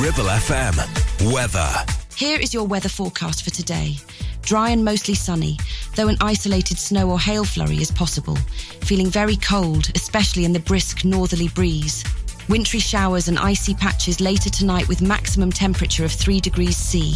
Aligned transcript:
Ribble 0.00 0.26
FM. 0.26 1.32
Weather. 1.32 1.68
Here 2.14 2.38
is 2.38 2.54
your 2.54 2.62
weather 2.64 2.88
forecast 2.88 3.42
for 3.42 3.50
today. 3.50 3.96
Dry 4.42 4.70
and 4.70 4.84
mostly 4.84 5.14
sunny, 5.16 5.58
though 5.96 6.06
an 6.06 6.16
isolated 6.20 6.78
snow 6.78 7.10
or 7.10 7.18
hail 7.18 7.44
flurry 7.44 7.78
is 7.78 7.90
possible. 7.90 8.36
Feeling 8.82 9.08
very 9.08 9.34
cold, 9.34 9.90
especially 9.96 10.44
in 10.44 10.52
the 10.52 10.60
brisk 10.60 11.04
northerly 11.04 11.48
breeze. 11.48 12.04
Wintry 12.48 12.78
showers 12.78 13.26
and 13.26 13.40
icy 13.40 13.74
patches 13.74 14.20
later 14.20 14.50
tonight 14.50 14.86
with 14.86 15.02
maximum 15.02 15.50
temperature 15.50 16.04
of 16.04 16.12
3 16.12 16.38
degrees 16.38 16.76
C. 16.76 17.14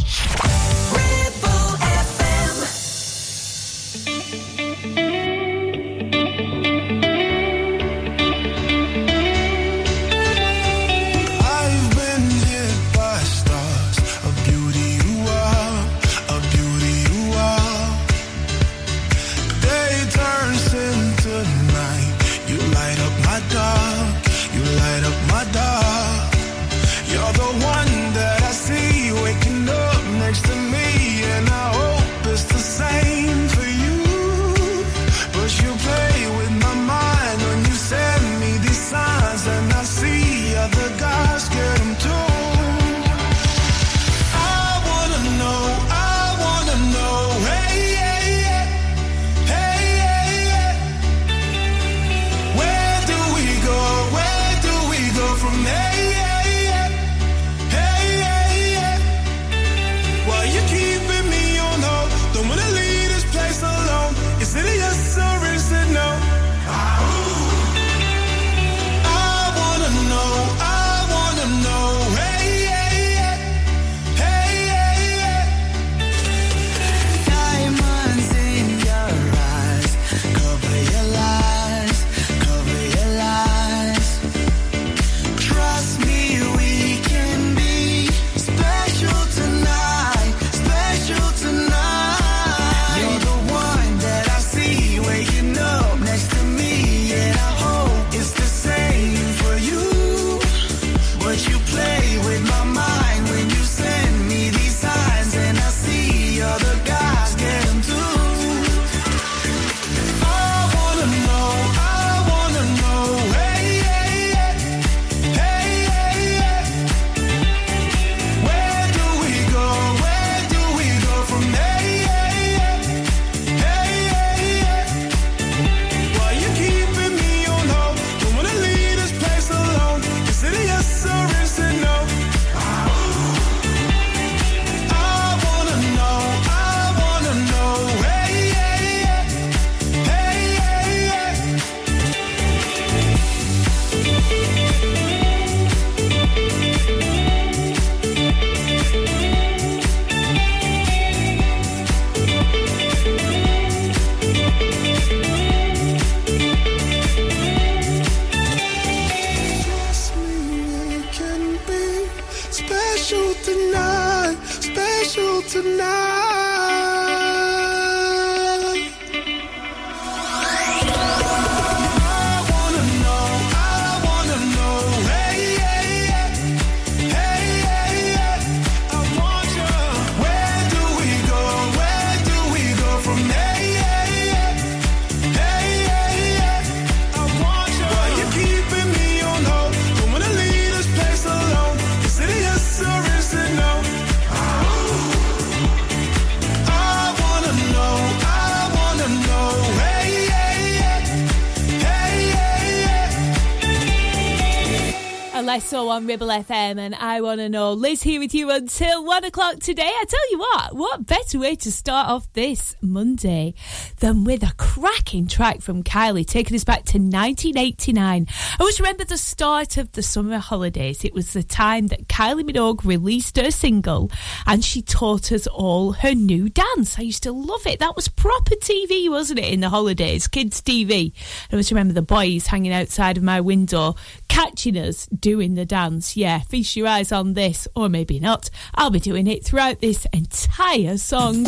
On 205.82 206.06
Ribble 206.06 206.28
FM, 206.28 206.78
and 206.78 206.94
I 206.94 207.20
want 207.20 207.41
to 207.41 207.48
know. 207.48 207.72
Liz 207.72 208.03
here 208.03 208.20
with 208.20 208.34
you 208.34 208.50
until 208.50 209.04
one 209.04 209.25
o'clock 209.25 209.59
today. 209.59 209.82
I 209.82 210.04
tell 210.09 210.31
you 210.31 210.38
what, 210.38 210.76
what 210.76 211.06
better 211.06 211.41
way 211.41 211.56
to 211.56 211.72
start 211.72 212.09
off 212.09 212.32
this 212.34 212.76
Monday 212.81 213.54
than 213.98 214.22
with 214.22 214.44
a 214.44 214.54
cracking 214.56 215.26
track 215.26 215.60
from 215.60 215.82
Kylie, 215.82 216.26
taking 216.26 216.54
us 216.54 216.62
back 216.62 216.84
to 216.87 216.98
1989. 216.98 218.26
I 218.28 218.56
always 218.60 218.81
remember 218.81 219.04
the 219.04 219.19
start 219.19 219.76
of 219.76 219.91
the 219.93 220.03
summer 220.03 220.38
holidays. 220.38 221.04
It 221.04 221.15
was 221.15 221.32
the 221.32 221.43
time 221.43 221.88
that 221.88 222.06
Kylie 222.06 222.49
Minogue 222.49 222.84
released 222.84 223.37
her 223.37 223.50
single, 223.50 224.10
and 224.47 224.64
she 224.64 224.82
taught 224.82 225.32
us 225.32 225.47
all 225.49 225.93
her 225.93 226.14
new 226.14 226.49
dance. 226.49 226.99
I 226.99 227.03
used 227.03 227.25
to 227.25 227.32
love 227.32 227.66
it. 227.66 227.81
That 227.81 227.97
was 227.97 228.09
proper 228.09 228.54
TV, 228.54 229.10
wasn't 229.10 229.41
it, 229.41 229.53
in 229.53 229.60
the 229.60 229.69
holidays? 229.69 230.28
Kids 230.28 230.62
TV. 230.62 231.12
I 231.50 231.54
always 231.54 231.72
remember 231.72 231.93
the 231.93 232.03
boys 232.03 232.47
hanging 232.47 232.72
outside 232.72 233.16
of 233.16 233.25
my 233.25 233.41
window 233.41 233.97
catching 234.32 234.78
us 234.78 235.04
doing 235.09 235.56
the 235.56 235.66
dance. 235.66 236.16
Yeah, 236.16 236.41
feast 236.41 236.75
your 236.75 236.87
eyes 236.87 237.12
on 237.12 237.34
this, 237.34 237.69
or 237.76 237.91
maybe 237.91 238.19
not. 238.19 238.48
I'll 238.75 238.88
be 238.88 238.99
doing 238.99 239.26
it 239.26 239.44
throughout 239.44 239.81
this 239.81 240.06
entire 240.14 240.96
song. 240.96 241.44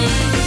Some 0.00 0.37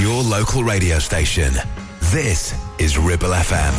your 0.00 0.22
local 0.22 0.64
radio 0.64 0.98
station. 0.98 1.52
This 2.10 2.54
is 2.78 2.96
Ribble 2.96 3.28
FM. 3.28 3.74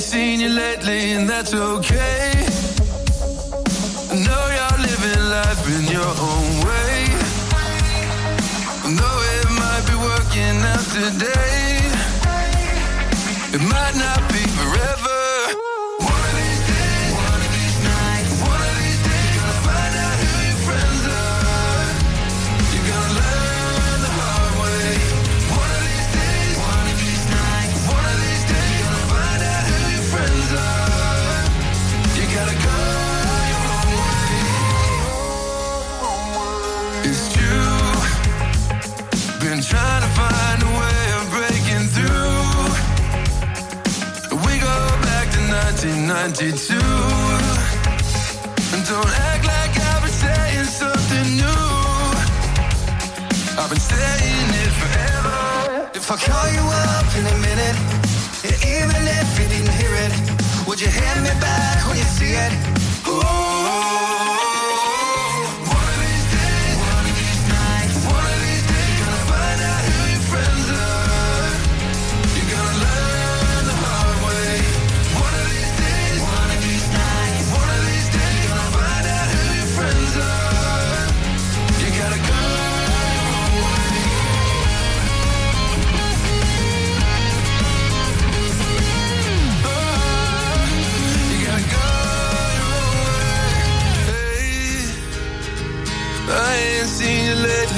seen 0.00 0.40
you 0.40 0.48
lately, 0.48 1.12
and 1.12 1.28
that's 1.28 1.52
okay. 1.52 2.32
I 4.10 4.16
know 4.26 4.44
you're 4.56 4.78
living 4.88 5.24
life 5.36 5.64
in 5.76 5.84
your 5.96 6.12
own 6.28 6.50
way. 6.66 6.96
I 8.86 8.88
know 8.98 9.14
it 9.36 9.48
might 9.60 9.84
be 9.90 9.96
working 10.08 10.56
out 10.72 10.86
today 10.96 11.49
might 13.80 13.96
not 13.96 14.20
be 14.30 14.42
forever. 14.58 14.99
92. 46.10 46.74
And 48.74 48.82
don't 48.84 49.12
act 49.30 49.44
like 49.46 49.70
I've 49.78 50.02
been 50.02 50.10
saying 50.10 50.64
something 50.64 51.36
new. 51.36 51.70
I've 53.56 53.70
been 53.70 53.78
saying 53.78 54.48
it 54.62 54.72
forever. 54.80 55.90
If 55.94 56.10
I 56.10 56.16
call 56.16 56.46
you 56.50 56.66
up 56.90 57.06
in 57.14 57.26
a 57.26 57.36
minute, 57.38 57.78
and 58.42 58.56
even 58.74 59.06
if 59.06 59.38
you 59.38 59.46
didn't 59.54 59.74
hear 59.78 59.94
it, 60.04 60.66
would 60.66 60.80
you 60.80 60.88
hand 60.88 61.22
me 61.22 61.30
back 61.40 61.86
when 61.86 61.96
you 61.96 62.02
see 62.02 62.32
it? 62.32 62.79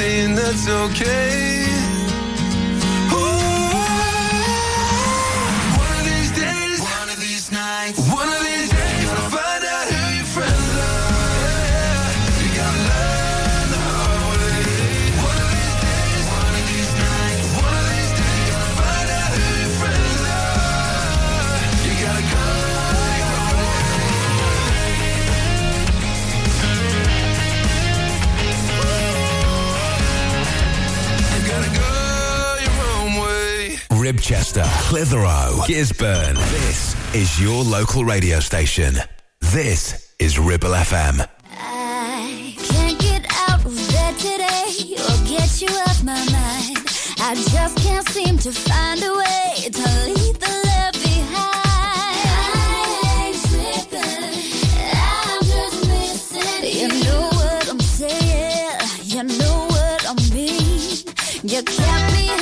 something 0.02 0.34
that's 0.34 0.68
okay. 0.68 1.51
Clitheroe, 34.92 35.56
Gisburn. 35.64 36.34
This 36.50 37.14
is 37.14 37.40
your 37.40 37.64
local 37.64 38.04
radio 38.04 38.40
station. 38.40 38.94
This 39.40 40.14
is 40.18 40.38
Ribble 40.38 40.68
FM. 40.68 41.26
I 41.50 42.54
can't 42.58 43.00
get 43.00 43.24
out 43.48 43.64
of 43.64 43.74
bed 43.74 44.18
today 44.18 44.94
or 45.00 45.16
get 45.26 45.62
you 45.62 45.68
off 45.88 46.04
my 46.04 46.22
mind. 46.30 46.76
I 47.20 47.34
just 47.34 47.78
can't 47.78 48.06
seem 48.10 48.36
to 48.36 48.52
find 48.52 49.02
a 49.02 49.14
way 49.16 49.70
to 49.70 49.88
leave 50.08 50.38
the 50.38 50.52
love 50.68 50.92
behind. 50.92 51.62
I 52.28 53.32
ain't 53.32 53.40
tripping. 53.48 54.34
I'm 54.92 55.42
just 55.42 55.88
missing 55.88 56.62
You 61.44 61.62
kept 61.62 62.12
me 62.12 62.41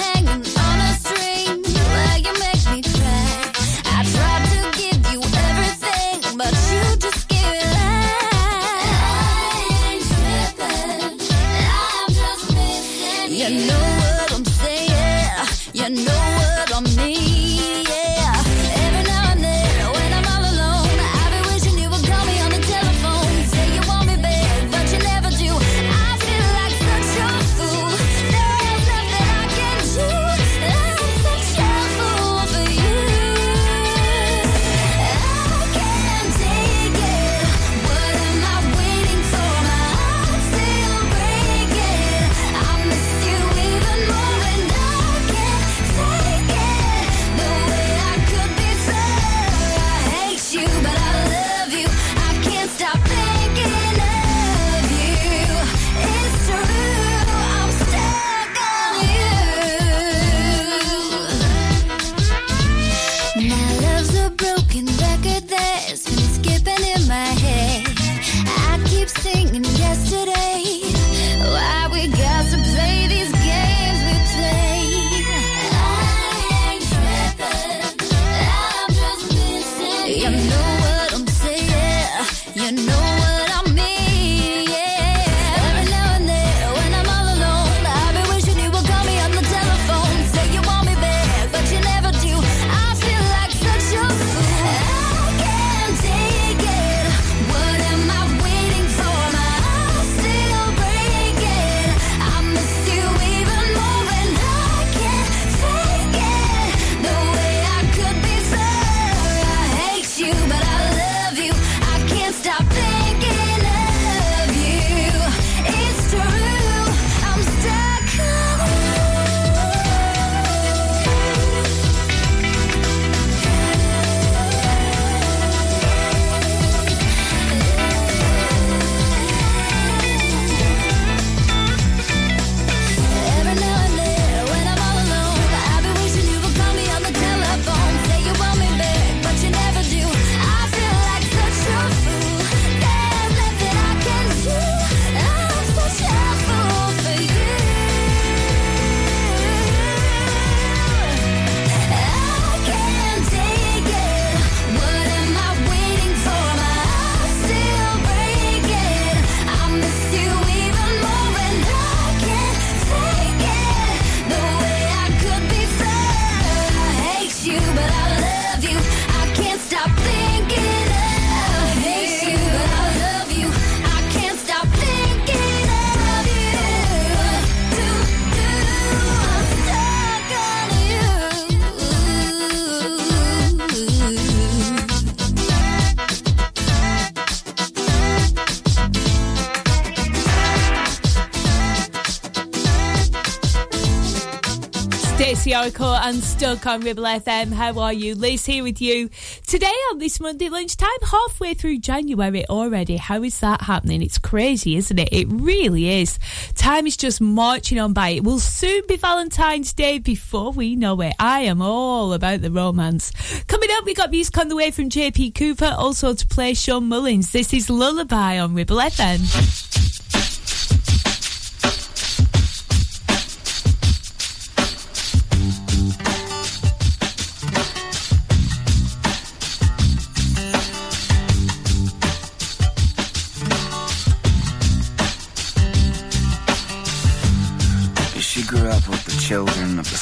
Oracle 195.60 195.94
and 195.94 196.24
stuck 196.24 196.66
on 196.66 196.80
Ribble 196.80 197.02
FM. 197.02 197.52
How 197.52 197.78
are 197.80 197.92
you? 197.92 198.14
Liz 198.14 198.46
here 198.46 198.62
with 198.62 198.80
you 198.80 199.10
today 199.46 199.66
on 199.90 199.98
this 199.98 200.18
Monday 200.18 200.48
lunchtime, 200.48 200.88
halfway 201.04 201.52
through 201.52 201.80
January 201.80 202.46
already. 202.46 202.96
How 202.96 203.22
is 203.22 203.40
that 203.40 203.60
happening? 203.60 204.00
It's 204.00 204.16
crazy, 204.16 204.76
isn't 204.76 204.98
it? 204.98 205.10
It 205.12 205.28
really 205.28 206.00
is. 206.00 206.18
Time 206.54 206.86
is 206.86 206.96
just 206.96 207.20
marching 207.20 207.78
on 207.78 207.92
by. 207.92 208.08
It 208.08 208.24
will 208.24 208.38
soon 208.38 208.86
be 208.88 208.96
Valentine's 208.96 209.74
Day 209.74 209.98
before 209.98 210.50
we 210.50 210.76
know 210.76 210.98
it. 211.02 211.12
I 211.18 211.40
am 211.40 211.60
all 211.60 212.14
about 212.14 212.40
the 212.40 212.50
romance. 212.50 213.12
Coming 213.46 213.68
up, 213.72 213.84
we 213.84 213.92
got 213.92 214.10
music 214.10 214.38
on 214.38 214.48
the 214.48 214.56
way 214.56 214.70
from 214.70 214.88
JP 214.88 215.34
Cooper, 215.34 215.74
also 215.76 216.14
to 216.14 216.26
play 216.26 216.54
Shawn 216.54 216.88
Mullins. 216.88 217.32
This 217.32 217.52
is 217.52 217.68
Lullaby 217.68 218.38
on 218.38 218.54
Ribble 218.54 218.78
FM. 218.78 220.09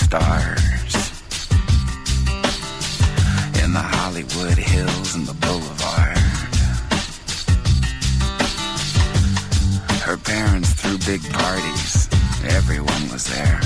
Stars 0.08 0.94
in 3.62 3.74
the 3.74 3.84
Hollywood 3.96 4.56
Hills 4.56 5.14
and 5.14 5.26
the 5.26 5.34
Boulevard. 5.34 6.16
Her 10.08 10.16
parents 10.16 10.72
threw 10.80 10.96
big 11.12 11.22
parties, 11.30 12.08
everyone 12.56 13.04
was 13.12 13.26
there. 13.26 13.60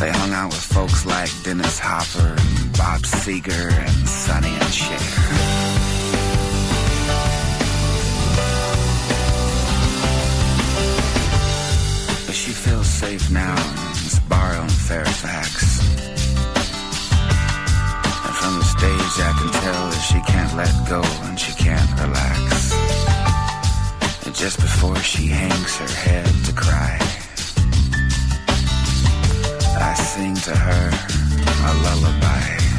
They 0.00 0.10
hung 0.10 0.32
out 0.34 0.48
with 0.48 0.66
folks 0.76 1.06
like 1.06 1.30
Dennis 1.42 1.78
Hopper 1.78 2.36
and 2.36 2.72
Bob 2.76 3.00
Seger 3.04 3.72
and 3.72 4.06
Sonny 4.06 4.54
and 4.62 4.74
Cher. 4.82 4.98
But 12.26 12.34
she 12.34 12.52
feels 12.52 12.86
safe 12.86 13.30
now 13.30 13.85
Fairfax. 14.86 15.80
And 18.24 18.34
from 18.36 18.58
the 18.60 18.64
stage 18.64 19.14
I 19.18 19.32
can 19.36 19.50
tell 19.60 19.90
that 19.90 20.00
she 20.08 20.20
can't 20.30 20.54
let 20.56 20.88
go 20.88 21.02
and 21.26 21.38
she 21.38 21.52
can't 21.54 21.90
relax. 22.00 22.72
And 24.24 24.32
just 24.32 24.60
before 24.60 24.94
she 24.96 25.26
hangs 25.26 25.76
her 25.78 25.88
head 25.88 26.26
to 26.44 26.52
cry, 26.52 26.98
I 29.80 29.94
sing 29.94 30.36
to 30.36 30.54
her 30.54 30.90
a 31.68 31.72
lullaby. 31.82 32.75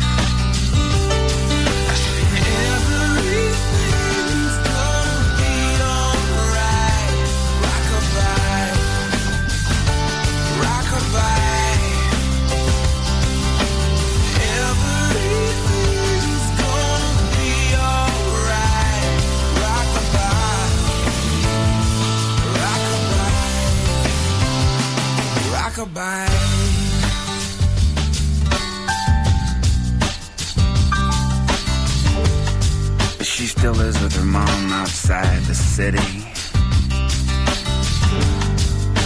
But 25.77 26.29
she 33.21 33.45
still 33.45 33.73
lives 33.73 34.01
with 34.01 34.15
her 34.15 34.25
mom 34.25 34.73
outside 34.73 35.39
the 35.43 35.53
city. 35.53 36.25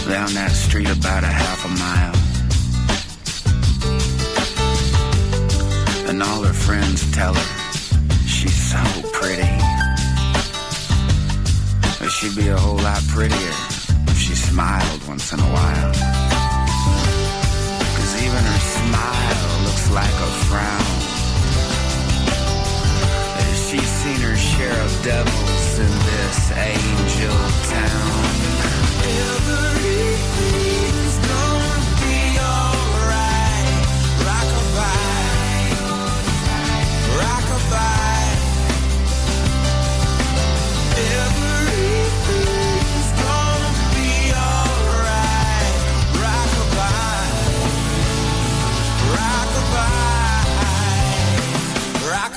Down 0.10 0.34
that 0.34 0.52
street 0.54 0.90
about 0.90 1.26
a 1.26 1.28
half 1.28 1.66
a 1.66 1.68
mile. 1.68 2.16
And 6.08 6.24
all 6.24 6.42
her 6.44 6.54
friends 6.54 7.12
tell 7.12 7.34
her 7.34 7.74
she's 8.26 8.56
so 8.72 8.82
pretty. 9.12 9.58
But 12.00 12.10
she'd 12.12 12.38
be 12.38 12.48
a 12.48 12.56
whole 12.58 12.78
lot 12.78 13.04
prettier 13.10 13.56
if 14.08 14.18
she 14.18 14.36
smiled 14.36 15.06
once 15.06 15.34
in 15.34 15.42
a 15.42 15.52
while. 15.52 16.21
Even 18.32 18.46
her 18.46 18.60
smile 18.60 19.64
looks 19.66 19.92
like 19.92 20.08
a 20.08 20.32
frown. 20.48 21.00
She's 23.68 23.92
seen 24.00 24.22
her 24.22 24.38
share 24.38 24.82
of 24.86 25.04
devils 25.04 25.80
in 25.80 25.92
this 26.08 26.52
angel 26.52 27.36
town. 27.68 28.24
Everything's 29.36 31.18
gonna 31.28 31.80
be 32.00 32.40
alright. 32.40 33.84
Rockabye, 34.24 35.76
rockabye. 37.20 38.11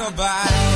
Rockabye, 0.04 0.73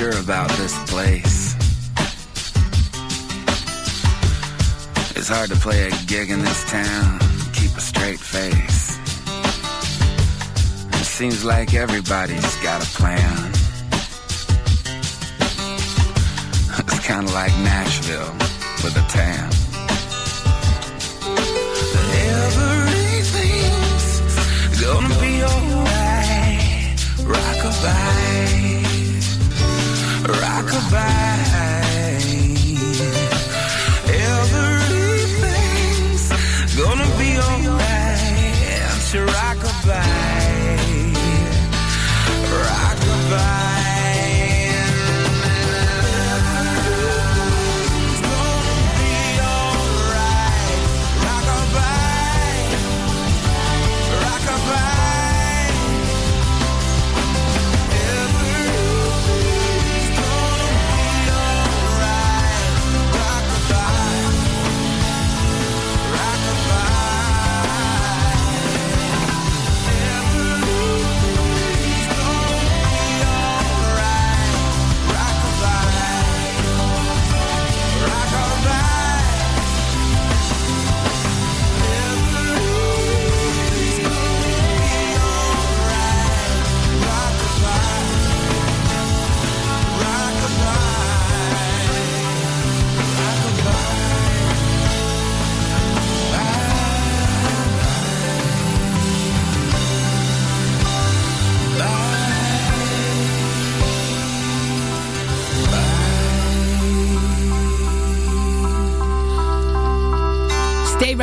sure 0.00 0.18
about 0.20 0.48
this 0.52 0.78
place. 0.90 1.54
It's 5.14 5.28
hard 5.28 5.50
to 5.50 5.56
play 5.56 5.88
a 5.88 5.90
gig 6.06 6.30
in 6.30 6.38
this 6.38 6.64
town, 6.70 7.18
keep 7.52 7.76
a 7.76 7.82
straight 7.82 8.18
face. 8.18 8.98
It 10.94 11.04
seems 11.04 11.44
like 11.44 11.74
everybody's 11.74 12.56
got 12.62 12.82
a 12.82 12.86
plan. 12.96 13.52
It's 16.78 17.00
kind 17.06 17.28
of 17.28 17.34
like 17.34 17.52
Nashville 17.58 18.32
with 18.82 18.96
a 18.96 19.04
tan. 19.16 19.50
Everything's 23.12 24.06
gonna 24.80 25.20
be 25.20 25.42
alright. 25.42 26.96
Rockabye, 27.32 28.79
rockabye. 30.72 31.79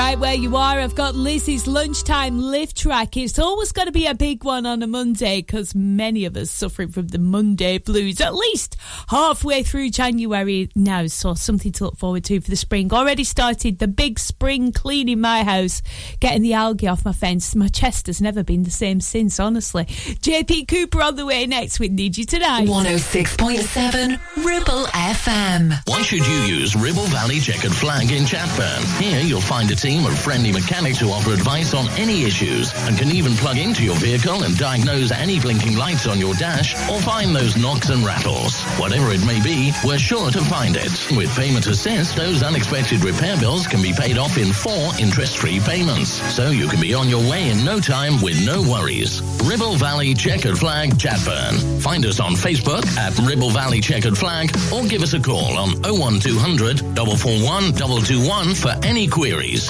Right 0.07 0.19
where 0.19 0.35
you 0.35 0.55
are. 0.55 0.79
I've 0.79 0.95
got 0.95 1.15
Lizzie's 1.15 1.67
lunchtime 1.67 2.39
lift 2.39 2.77
track. 2.77 3.17
It's 3.17 3.37
always 3.37 3.73
going 3.73 3.87
to 3.87 3.91
be 3.91 4.05
a 4.05 4.15
big 4.15 4.45
one 4.45 4.65
on 4.65 4.81
a 4.81 4.87
Monday 4.87 5.41
because 5.41 5.75
many 5.75 6.23
of 6.23 6.37
us 6.37 6.49
suffering 6.49 6.89
from 6.89 7.09
the 7.09 7.19
Monday 7.19 7.77
blues. 7.77 8.21
At 8.21 8.33
least 8.33 8.77
halfway 9.09 9.63
through 9.63 9.89
January 9.89 10.69
now, 10.75 11.07
so 11.07 11.33
something 11.33 11.73
to 11.73 11.83
look 11.83 11.97
forward 11.97 12.23
to 12.25 12.39
for 12.39 12.49
the 12.49 12.55
spring. 12.55 12.93
Already 12.93 13.25
started 13.25 13.79
the 13.79 13.87
big 13.89 14.17
spring 14.17 14.71
cleaning 14.71 15.19
my 15.19 15.43
house, 15.43 15.81
getting 16.21 16.41
the 16.41 16.53
algae 16.53 16.87
off 16.87 17.03
my 17.03 17.11
fence. 17.11 17.53
My 17.53 17.67
chest 17.67 18.07
has 18.07 18.21
never 18.21 18.43
been 18.43 18.63
the 18.63 18.71
same 18.71 19.01
since, 19.01 19.41
honestly. 19.41 19.83
JP 19.85 20.69
Cooper 20.69 21.01
on 21.01 21.17
the 21.17 21.25
way 21.25 21.45
next 21.47 21.81
with 21.81 21.91
Need 21.91 22.17
You 22.17 22.23
Tonight. 22.23 22.69
106.7 22.69 24.45
Ribble 24.45 24.85
FM. 24.85 25.73
Why 25.85 26.01
should 26.01 26.25
you 26.25 26.55
use 26.55 26.77
Ribble 26.77 27.07
Valley 27.07 27.41
Checkered 27.41 27.75
Flag 27.75 28.09
in 28.09 28.23
Chatburn? 28.23 29.01
Here 29.01 29.19
you'll 29.19 29.41
find 29.41 29.69
a 29.69 29.75
team 29.75 29.96
of 30.05 30.17
friendly 30.19 30.51
mechanics 30.51 30.99
who 30.99 31.09
offer 31.11 31.31
advice 31.31 31.73
on 31.73 31.87
any 31.97 32.23
issues 32.23 32.73
and 32.85 32.97
can 32.97 33.09
even 33.09 33.33
plug 33.33 33.57
into 33.57 33.83
your 33.83 33.95
vehicle 33.95 34.43
and 34.43 34.57
diagnose 34.57 35.11
any 35.11 35.39
blinking 35.39 35.77
lights 35.77 36.07
on 36.07 36.19
your 36.19 36.33
dash 36.35 36.75
or 36.89 36.99
find 37.01 37.35
those 37.35 37.57
knocks 37.57 37.89
and 37.89 38.05
rattles. 38.05 38.61
Whatever 38.79 39.11
it 39.11 39.25
may 39.25 39.41
be, 39.41 39.71
we're 39.85 39.97
sure 39.97 40.29
to 40.31 40.41
find 40.41 40.75
it. 40.75 40.91
With 41.15 41.33
Payment 41.35 41.67
Assist, 41.67 42.15
those 42.15 42.43
unexpected 42.43 43.03
repair 43.03 43.37
bills 43.37 43.65
can 43.65 43.81
be 43.81 43.93
paid 43.93 44.17
off 44.17 44.37
in 44.37 44.51
four 44.51 44.91
interest-free 44.99 45.61
payments. 45.61 46.09
So 46.33 46.49
you 46.49 46.67
can 46.67 46.81
be 46.81 46.93
on 46.93 47.07
your 47.09 47.21
way 47.29 47.49
in 47.49 47.63
no 47.63 47.79
time 47.79 48.21
with 48.21 48.45
no 48.45 48.61
worries. 48.61 49.21
Ribble 49.43 49.77
Valley 49.77 50.13
Checkered 50.13 50.57
Flag 50.57 50.91
Chatburn. 50.97 51.81
Find 51.81 52.05
us 52.05 52.19
on 52.19 52.33
Facebook 52.33 52.85
at 52.97 53.17
Ribble 53.19 53.51
Valley 53.51 53.79
Checkered 53.79 54.17
Flag 54.17 54.55
or 54.73 54.85
give 54.85 55.01
us 55.01 55.13
a 55.13 55.19
call 55.19 55.57
on 55.57 55.81
01200 55.81 56.79
441 56.79 57.73
221 57.73 58.55
for 58.55 58.73
any 58.83 59.07
queries. 59.07 59.69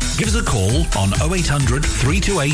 Give 0.17 0.27
us 0.27 0.35
a 0.35 0.43
call 0.43 0.85
on 0.97 1.13
0800 1.31 1.83
328 1.83 2.51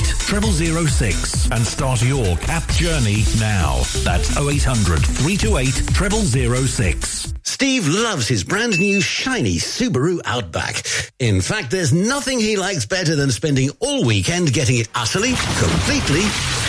0006 0.87 1.51
and 1.51 1.65
start 1.65 2.01
your 2.01 2.37
CAP 2.37 2.67
journey 2.69 3.23
now. 3.39 3.81
That's 4.03 4.37
0800 4.37 4.99
328 4.99 6.67
0006. 6.67 7.33
Steve 7.43 7.87
loves 7.87 8.27
his 8.27 8.43
brand 8.43 8.77
new 8.79 9.01
shiny 9.01 9.55
Subaru 9.55 10.19
Outback. 10.25 10.83
In 11.19 11.41
fact, 11.41 11.71
there's 11.71 11.91
nothing 11.91 12.39
he 12.39 12.55
likes 12.55 12.85
better 12.85 13.15
than 13.15 13.31
spending 13.31 13.71
all 13.79 14.05
weekend 14.05 14.53
getting 14.53 14.77
it 14.77 14.89
utterly, 14.93 15.33
completely 15.57 16.21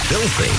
filthy. 0.09 0.51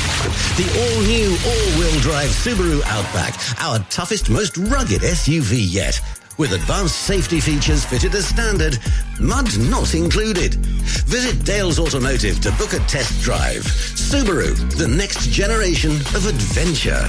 The 0.61 0.69
all-new 0.79 1.29
all-wheel 1.31 1.99
drive 2.01 2.29
Subaru 2.29 2.81
Outback, 2.85 3.33
our 3.59 3.79
toughest, 3.89 4.29
most 4.29 4.57
rugged 4.57 5.01
SUV 5.01 5.57
yet. 5.57 5.99
With 6.39 6.53
advanced 6.53 6.95
safety 7.01 7.41
features 7.41 7.83
fitted 7.83 8.15
as 8.15 8.25
standard, 8.25 8.79
mud 9.19 9.59
not 9.59 9.93
included. 9.93 10.55
Visit 10.55 11.43
Dales 11.43 11.79
Automotive 11.79 12.39
to 12.39 12.51
book 12.51 12.71
a 12.71 12.79
test 12.87 13.21
drive. 13.21 13.63
Subaru, 13.63 14.55
the 14.77 14.87
next 14.87 15.27
generation 15.31 15.91
of 15.91 16.27
adventure. 16.27 17.03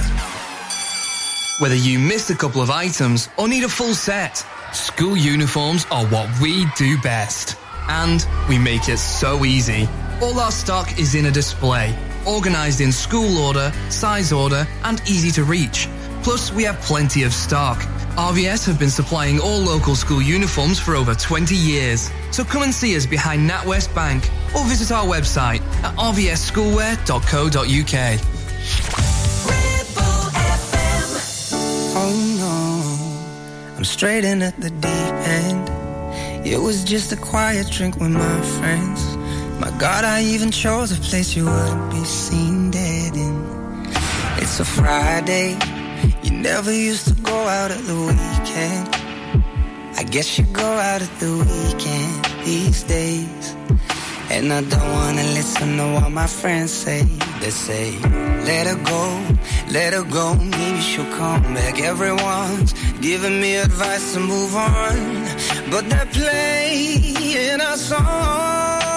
Whether 1.59 1.75
you 1.75 1.97
missed 1.97 2.29
a 2.29 2.35
couple 2.35 2.61
of 2.61 2.69
items 2.69 3.29
or 3.37 3.47
need 3.47 3.63
a 3.63 3.69
full 3.69 3.93
set, 3.93 4.45
school 4.73 5.15
uniforms 5.15 5.85
are 5.91 6.05
what 6.07 6.27
we 6.41 6.65
do 6.75 6.99
best. 6.99 7.55
And 7.87 8.27
we 8.49 8.57
make 8.57 8.89
it 8.89 8.97
so 8.97 9.45
easy. 9.45 9.87
All 10.21 10.41
our 10.41 10.51
stock 10.51 10.99
is 10.99 11.15
in 11.15 11.27
a 11.27 11.31
display, 11.31 11.97
organized 12.27 12.81
in 12.81 12.91
school 12.91 13.37
order, 13.37 13.71
size 13.89 14.33
order, 14.33 14.67
and 14.83 14.99
easy 15.07 15.31
to 15.31 15.45
reach. 15.45 15.87
Plus, 16.23 16.51
we 16.53 16.63
have 16.63 16.79
plenty 16.81 17.23
of 17.23 17.33
stock. 17.33 17.79
RVS 18.15 18.65
have 18.67 18.77
been 18.77 18.89
supplying 18.89 19.39
all 19.39 19.57
local 19.57 19.95
school 19.95 20.21
uniforms 20.21 20.77
for 20.79 20.95
over 20.95 21.15
20 21.15 21.55
years. 21.55 22.11
So 22.31 22.43
come 22.43 22.63
and 22.63 22.73
see 22.73 22.95
us 22.95 23.05
behind 23.05 23.49
NatWest 23.49 23.93
Bank 23.95 24.29
or 24.55 24.63
visit 24.65 24.91
our 24.91 25.05
website 25.05 25.61
at 25.83 25.95
rvsschoolwear.co.uk. 25.95 28.19
Oh 31.93 32.37
no, 32.39 33.75
I'm 33.77 33.83
straight 33.85 34.23
in 34.23 34.41
at 34.41 34.59
the 34.59 34.69
deep 34.69 34.85
end. 34.85 35.69
It 36.45 36.57
was 36.57 36.83
just 36.83 37.11
a 37.13 37.15
quiet 37.15 37.69
drink 37.71 37.95
with 37.97 38.11
my 38.11 38.41
friends. 38.59 39.15
My 39.59 39.71
God, 39.79 40.03
I 40.03 40.23
even 40.23 40.51
chose 40.51 40.91
a 40.91 40.95
place 41.01 41.35
you 41.35 41.45
wouldn't 41.45 41.91
be 41.91 42.03
seen 42.03 42.71
dead 42.71 43.15
in. 43.15 43.85
It's 44.37 44.59
a 44.59 44.65
Friday. 44.65 45.57
You 46.23 46.31
never 46.31 46.71
used 46.71 47.07
to 47.07 47.15
go 47.21 47.33
out 47.33 47.71
at 47.71 47.83
the 47.85 47.95
weekend. 47.95 48.87
I 49.97 50.03
guess 50.03 50.37
you 50.37 50.45
go 50.45 50.69
out 50.89 51.01
at 51.01 51.19
the 51.19 51.31
weekend 51.51 52.45
these 52.45 52.83
days. 52.83 53.55
And 54.29 54.53
I 54.53 54.61
don't 54.61 54.91
wanna 54.91 55.23
listen 55.37 55.77
to 55.77 55.85
what 55.95 56.11
my 56.11 56.27
friends 56.27 56.71
say. 56.71 57.03
They 57.41 57.49
say, 57.49 57.97
let 58.49 58.67
her 58.67 58.79
go, 58.83 59.03
let 59.71 59.93
her 59.93 60.03
go, 60.03 60.35
maybe 60.35 60.79
she'll 60.79 61.11
come 61.17 61.41
back. 61.53 61.79
Everyone's 61.81 62.73
giving 63.01 63.41
me 63.41 63.55
advice 63.55 64.13
to 64.13 64.19
move 64.19 64.55
on, 64.55 64.95
but 65.69 65.89
they're 65.89 66.05
playing 66.05 67.61
our 67.61 67.77
song. 67.77 68.90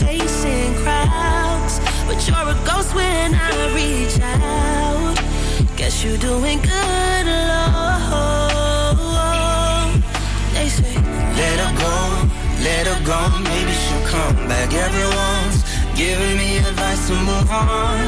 Face 0.00 0.44
crowds, 0.82 1.74
but 2.06 2.18
you're 2.26 2.48
a 2.54 2.58
ghost 2.64 2.94
when 2.94 3.34
I 3.34 3.50
reach 3.78 4.18
out. 4.20 5.16
Guess 5.76 6.02
you're 6.04 6.18
doing 6.18 6.58
good 6.62 7.26
alone. 7.40 8.80
They 10.54 10.68
say, 10.68 10.94
Let 11.40 11.56
her 11.64 11.72
go, 11.84 11.96
let 12.66 12.84
her 12.90 13.00
go, 13.04 13.20
maybe 13.50 13.72
she'll 13.82 14.06
come 14.14 14.36
back. 14.48 14.72
Everyone's 14.72 15.60
giving 15.96 16.36
me 16.38 16.58
advice 16.58 17.06
to 17.08 17.14
move 17.30 17.50
on, 17.50 18.00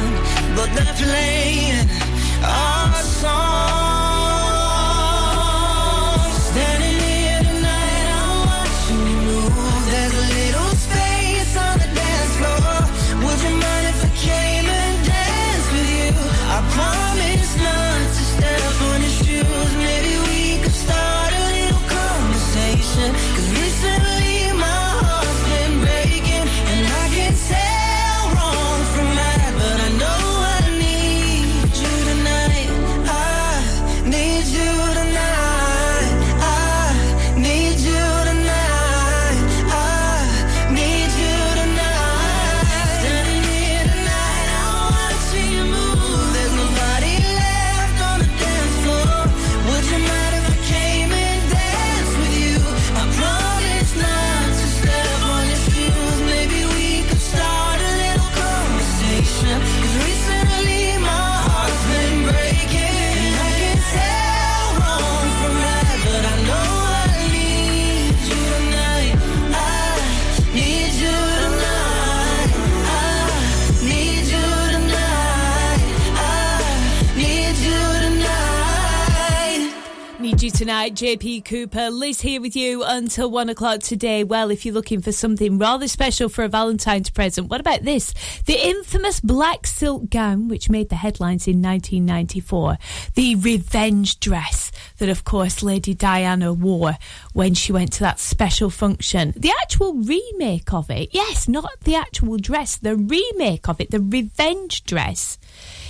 but 0.55 0.69
they're 0.75 0.95
playing 0.95 1.87
our 2.43 3.01
song. 3.21 3.72
right, 80.83 80.95
JP 80.95 81.45
Cooper, 81.45 81.89
Liz 81.89 82.19
here 82.19 82.41
with 82.41 82.57
you 82.57 82.83
until 82.83 83.31
one 83.31 83.47
o'clock 83.47 83.79
today. 83.79 84.25
Well, 84.25 84.51
if 84.51 84.65
you're 84.65 84.73
looking 84.73 85.01
for 85.01 85.13
something 85.13 85.57
rather 85.57 85.87
special 85.87 86.27
for 86.27 86.43
a 86.43 86.49
Valentine's 86.49 87.09
present, 87.09 87.47
what 87.47 87.61
about 87.61 87.83
this? 87.83 88.13
The 88.47 88.67
infamous 88.67 89.21
black 89.21 89.65
silk 89.65 90.09
gown, 90.09 90.49
which 90.49 90.69
made 90.69 90.89
the 90.89 90.97
headlines 90.97 91.47
in 91.47 91.61
1994, 91.61 92.77
the 93.15 93.35
revenge 93.35 94.19
dress 94.19 94.73
that, 94.97 95.07
of 95.07 95.23
course, 95.23 95.63
Lady 95.63 95.93
Diana 95.93 96.51
wore 96.51 96.97
when 97.31 97.53
she 97.53 97.71
went 97.71 97.93
to 97.93 98.01
that 98.01 98.19
special 98.19 98.69
function. 98.69 99.33
The 99.37 99.53
actual 99.61 99.93
remake 99.93 100.73
of 100.73 100.89
it, 100.89 101.11
yes, 101.13 101.47
not 101.47 101.79
the 101.85 101.95
actual 101.95 102.35
dress, 102.35 102.75
the 102.75 102.97
remake 102.97 103.69
of 103.69 103.79
it, 103.79 103.91
the 103.91 104.01
revenge 104.01 104.83
dress 104.83 105.37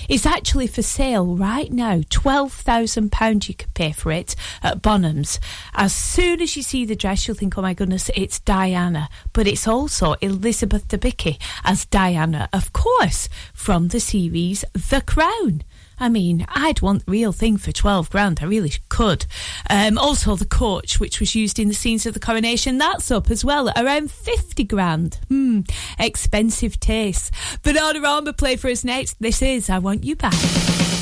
it's 0.09 0.25
actually 0.25 0.67
for 0.67 0.81
sale 0.81 1.35
right 1.35 1.71
now. 1.71 1.99
£12,000 1.99 3.47
you 3.47 3.55
could 3.55 3.73
pay 3.73 3.91
for 3.91 4.11
it 4.11 4.35
at 4.61 4.81
Bonham's. 4.81 5.39
As 5.73 5.93
soon 5.93 6.41
as 6.41 6.55
you 6.55 6.63
see 6.63 6.85
the 6.85 6.95
dress, 6.95 7.27
you'll 7.27 7.37
think, 7.37 7.57
oh 7.57 7.61
my 7.61 7.73
goodness, 7.73 8.09
it's 8.15 8.39
Diana. 8.39 9.09
But 9.31 9.47
it's 9.47 9.67
also 9.67 10.13
Elizabeth 10.21 10.87
Debicki 10.87 11.39
as 11.63 11.85
Diana, 11.85 12.49
of 12.51 12.73
course, 12.73 13.29
from 13.53 13.89
the 13.89 13.99
series 13.99 14.65
The 14.73 15.01
Crown. 15.01 15.63
I 15.99 16.09
mean, 16.09 16.45
I'd 16.49 16.81
want 16.81 17.05
the 17.05 17.11
real 17.11 17.31
thing 17.31 17.57
for 17.57 17.71
12 17.71 18.09
grand. 18.09 18.39
I 18.41 18.45
really 18.45 18.73
could. 18.89 19.25
Um, 19.69 19.97
also, 19.97 20.35
the 20.35 20.45
coach, 20.45 20.99
which 20.99 21.19
was 21.19 21.35
used 21.35 21.59
in 21.59 21.67
the 21.67 21.73
scenes 21.73 22.05
of 22.05 22.13
the 22.13 22.19
coronation, 22.19 22.77
that's 22.77 23.11
up 23.11 23.29
as 23.29 23.45
well 23.45 23.71
around 23.75 24.11
50 24.11 24.63
grand. 24.65 25.19
Hmm, 25.29 25.61
expensive 25.99 26.79
taste. 26.79 27.31
Bananarama 27.63 28.37
play 28.37 28.55
for 28.55 28.69
us 28.69 28.83
next. 28.83 29.17
This 29.19 29.41
is 29.41 29.69
I 29.69 29.79
Want 29.79 30.03
You 30.03 30.15
Back. 30.15 30.92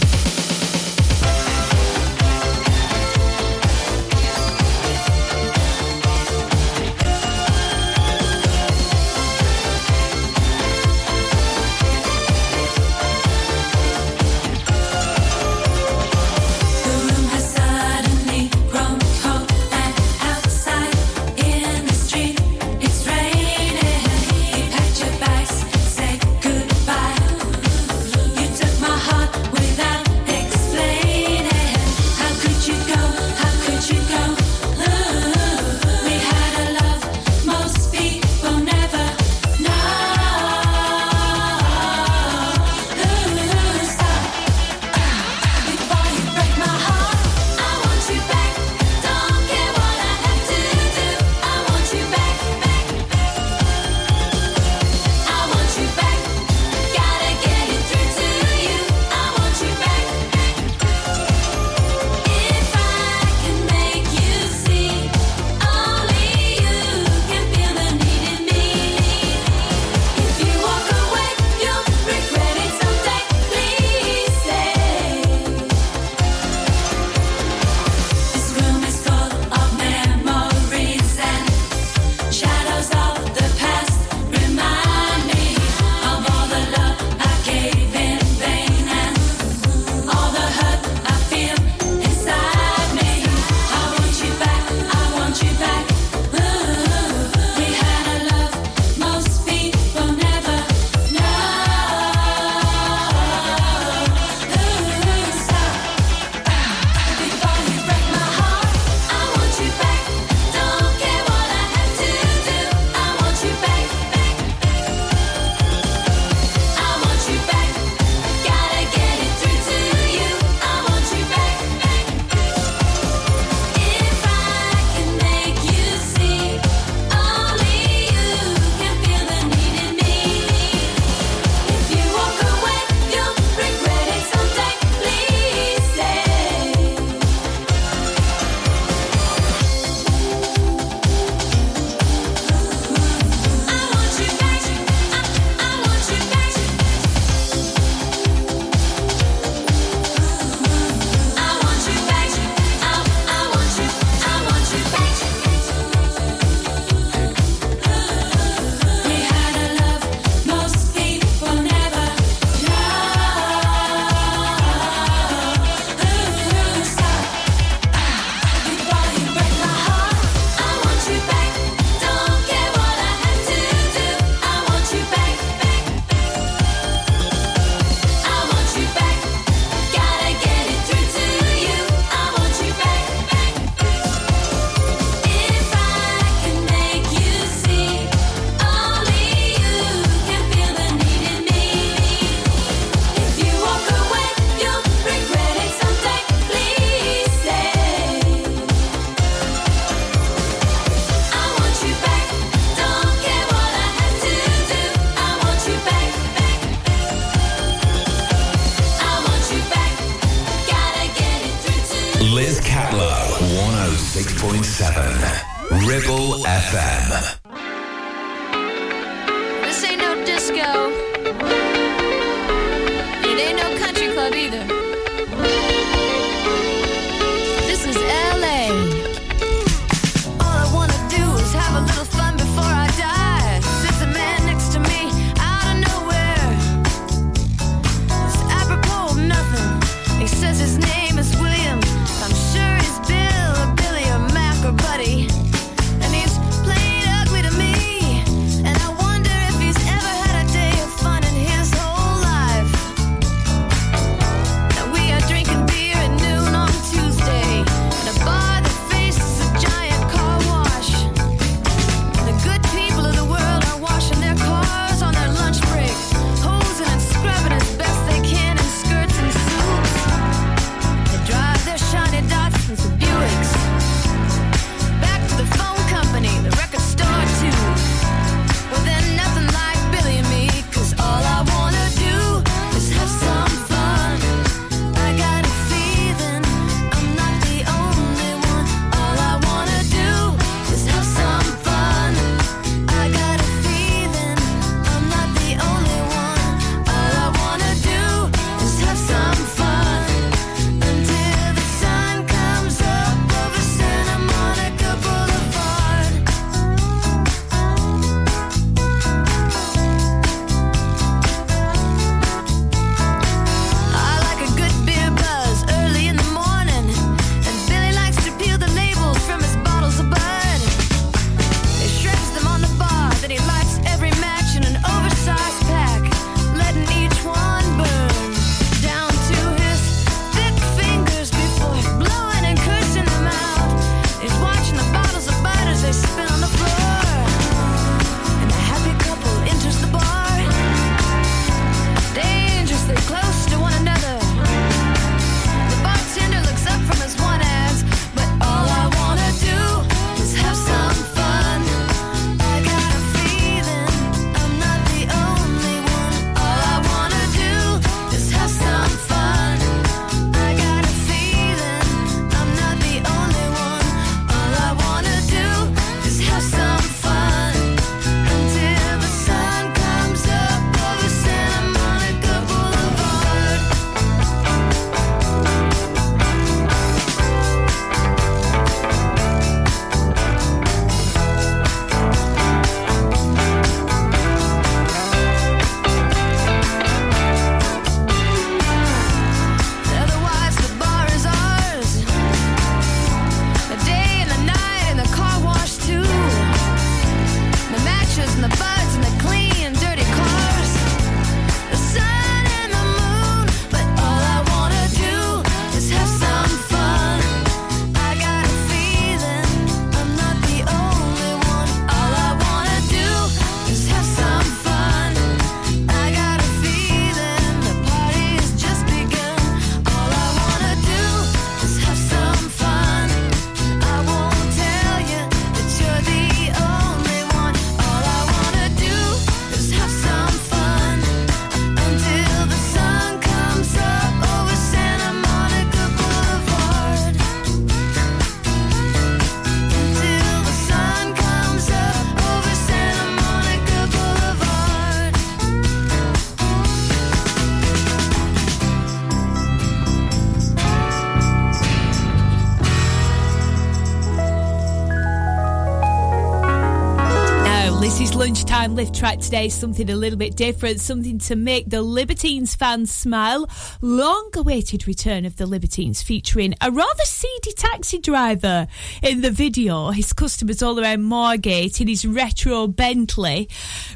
Lift 458.76 458.96
track 458.96 459.20
today. 459.20 459.50
Something 459.50 459.90
a 459.90 459.96
little 459.96 460.18
bit 460.18 460.36
different, 460.36 460.80
something 460.80 461.20
to 461.20 461.36
make 461.36 461.70
the 461.70 461.82
Libertines 461.82 462.56
fans 462.56 462.94
smile. 462.94 463.50
Long 463.82 464.30
awaited 464.36 464.88
return 464.88 465.26
of 465.26 465.36
the 465.36 465.46
Libertines 465.46 466.02
featuring 466.02 466.56
a 466.62 466.72
rather 466.72 467.04
seedy 467.04 467.52
taxi 467.54 468.00
driver 468.00 468.68
in 469.04 469.22
the 469.22 469.32
video. 469.32 469.92
His 469.92 470.14
customers 470.14 470.64
all 470.64 470.80
around 470.80 471.02
Moorgate 471.02 471.82
in 471.82 471.88
his 471.88 472.06
retro 472.06 472.68
Bentley. 472.68 473.50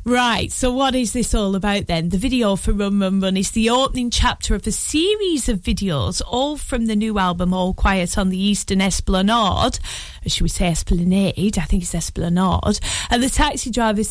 Right, 0.03 0.51
so 0.51 0.71
what 0.71 0.93
is 0.95 1.13
this 1.13 1.33
all 1.33 1.55
about 1.55 1.88
then? 1.88 2.09
The 2.09 2.17
video 2.17 2.55
for 2.55 2.73
Run 2.73 2.99
Run 2.99 3.21
Run 3.21 3.38
is 3.38 3.51
the 3.51 3.69
opening 3.69 4.09
chapter 4.09 4.55
of 4.55 4.67
a 4.67 4.71
series 4.71 5.47
of 5.47 5.61
videos, 5.61 6.21
all 6.27 6.57
from 6.57 6.88
the 6.88 6.95
new 6.95 7.17
album 7.17 7.53
All 7.53 7.73
Quiet 7.73 8.17
on 8.17 8.29
the 8.29 8.41
Eastern 8.41 8.81
Esplanade. 8.81 9.79
Or 10.25 10.29
should 10.29 10.41
we 10.41 10.49
say 10.49 10.67
Esplanade? 10.67 11.57
I 11.57 11.63
think 11.63 11.83
it's 11.83 11.95
Esplanade. 11.95 12.79
And 13.09 13.23
the 13.23 13.29
taxi 13.29 13.71
driver 13.71 14.01
is 14.01 14.09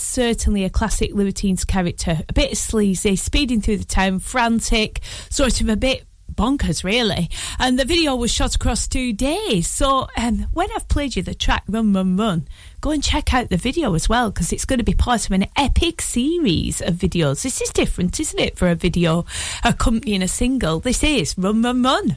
certainly 0.55 0.67
a 0.67 0.71
classic 0.71 1.13
Libertines 1.13 1.65
character. 1.65 2.21
A 2.29 2.33
bit 2.33 2.57
sleazy, 2.57 3.17
speeding 3.17 3.61
through 3.61 3.79
the 3.79 3.85
town, 3.85 4.21
frantic, 4.21 5.01
sort 5.29 5.61
of 5.61 5.69
a 5.69 5.75
bit 5.75 6.05
bonkers, 6.33 6.85
really. 6.85 7.29
And 7.59 7.77
the 7.77 7.85
video 7.85 8.15
was 8.15 8.31
shot 8.31 8.55
across 8.55 8.87
two 8.87 9.13
days. 9.13 9.67
So 9.67 10.07
um, 10.17 10.47
when 10.53 10.69
I've 10.77 10.87
played 10.87 11.17
you 11.17 11.25
the 11.25 11.35
track 11.35 11.65
Run, 11.69 11.93
Run, 11.93 12.17
Run, 12.17 12.47
go 12.81 12.93
and 12.93 13.03
check 13.03 13.35
out 13.35 13.49
the 13.49 13.57
video 13.57 13.95
as 13.95 14.09
well 14.09 14.31
because 14.31 14.53
it's 14.53 14.65
going 14.65 14.79
to 14.79 14.85
be 14.85 14.95
part 14.95 15.27
of 15.27 15.33
an 15.33 15.47
epic 15.57 16.01
series 16.01 16.81
of 16.81 16.95
videos. 16.95 17.43
This 17.43 17.61
is 17.61 17.71
different, 17.71 18.21
isn't 18.21 18.39
it, 18.39 18.57
for 18.57 18.69
a 18.69 18.77
video 18.77 19.27
accompanying 19.65 20.23
a 20.23 20.29
single? 20.29 20.79
This 20.79 21.03
is 21.03 21.37
Run, 21.37 21.63
Run, 21.63 21.83
Run. 21.83 22.17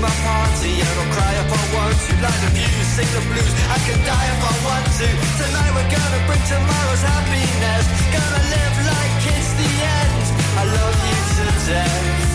My 0.00 0.08
party 0.24 0.80
and 0.80 0.96
I'll 0.96 1.12
cry 1.12 1.32
if 1.36 1.50
I 1.52 1.62
want 1.76 1.96
to. 2.08 2.12
Light 2.24 2.40
the 2.40 2.50
views, 2.56 2.88
sing 2.96 3.10
the 3.12 3.20
blues. 3.28 3.52
I 3.68 3.78
can 3.84 4.00
die 4.08 4.28
if 4.32 4.40
I 4.40 4.54
want 4.64 4.86
to. 5.00 5.08
Tonight 5.36 5.72
we're 5.76 5.92
gonna 5.92 6.20
bring 6.24 6.42
tomorrow's 6.48 7.04
happiness. 7.04 7.84
Gonna 8.08 8.42
live 8.48 8.76
like 8.88 9.14
it's 9.36 9.52
the 9.60 9.70
end. 10.00 10.24
I 10.56 10.64
love 10.64 10.96
you 11.04 11.18
to 11.36 11.46
death, 11.68 12.32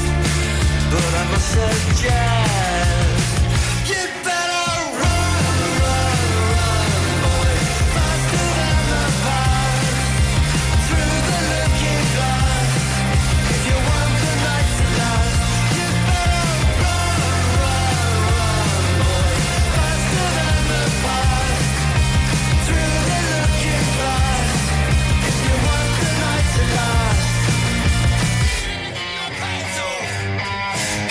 but 0.94 1.12
I 1.22 1.24
must 1.34 1.50
suggest 1.58 3.05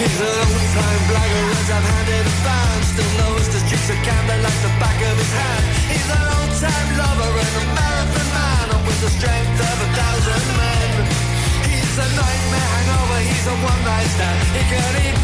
He's 0.04 0.20
an 0.20 0.28
old-time 0.28 1.02
blackguard 1.08 1.64
I've 1.64 1.80
handed 1.80 2.26
a 2.28 2.34
fan 2.44 2.76
Still 2.92 3.12
knows 3.24 3.48
the 3.48 3.60
streets 3.64 3.88
of 3.88 3.96
Camden 4.04 4.36
like 4.44 4.60
the 4.60 4.68
back 4.76 5.00
of 5.00 5.16
his 5.16 5.32
hand. 5.32 5.64
He's 5.88 6.08
an 6.12 6.24
old-time 6.28 6.88
lover 7.00 7.32
and 7.40 7.54
a 7.56 7.64
marathon 7.72 8.28
man. 8.36 8.66
And 8.76 8.82
with 8.84 9.00
the 9.00 9.08
strength 9.16 9.58
of 9.64 9.76
a 9.80 9.88
thousand 9.96 10.44
men. 10.60 10.92
He's 11.72 11.94
a 11.96 12.08
nightmare 12.20 12.68
hangover, 12.76 13.20
he's 13.24 13.46
a 13.48 13.56
one-night 13.64 14.10
stand. 14.12 14.38
He 14.52 14.62
can 14.68 14.92
eat 15.08 15.23